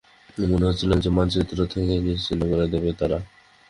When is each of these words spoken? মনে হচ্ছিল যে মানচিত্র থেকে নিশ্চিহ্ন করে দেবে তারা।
মনে 0.51 0.65
হচ্ছিল 0.69 0.91
যে 0.99 1.09
মানচিত্র 1.09 1.57
থেকে 1.65 1.93
নিশ্চিহ্ন 1.99 2.41
করে 2.51 2.65
দেবে 2.67 2.89
তারা। 2.93 3.19